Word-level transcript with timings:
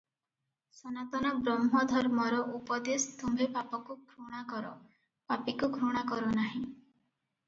ସନାତନ 0.75 1.31
ବ୍ରହ୍ମଧର୍ମର 1.47 2.39
ଉପଦେଶ 2.59 3.11
ତୁମ୍ଭେ 3.19 3.47
ପାପକୁ 3.57 3.97
ଘୃଣା 4.13 4.41
କର, 4.55 4.71
ପାପୀକୁ 5.33 5.71
ଘୃଣା 5.77 6.03
କର 6.13 6.33
ନାହିଁ। 6.41 6.63